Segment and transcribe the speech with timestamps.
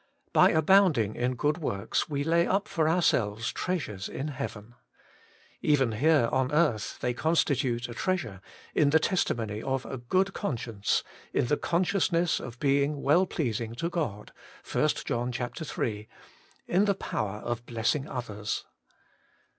[0.33, 4.73] By abounding in good works we lay up for ourselves treasures in heaven.
[5.61, 8.41] Even here on earth they constitute a treasure,
[8.73, 11.03] in the testimony of a good conscience,
[11.33, 14.31] in the con sciousness of being well pleasing to God
[14.73, 16.09] (i John iii.),
[16.67, 18.65] in the power of blessing others.